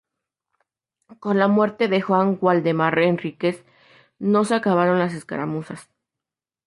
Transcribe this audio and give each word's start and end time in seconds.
Con 1.19 1.37
la 1.37 1.47
muerte 1.47 1.87
de 1.87 2.01
Juan 2.01 2.39
Waldemar 2.41 2.97
Henríquez, 2.97 3.63
no 4.17 4.45
se 4.45 4.55
acabaron 4.55 4.97
las 4.97 5.13
escaramuzas. 5.13 5.91